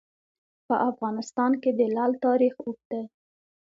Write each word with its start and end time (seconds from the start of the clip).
په 0.67 0.75
افغانستان 0.89 1.51
کې 1.61 1.71
د 1.79 1.81
لعل 1.95 2.13
تاریخ 2.25 2.53
اوږد 2.63 2.81
دی. 2.91 3.03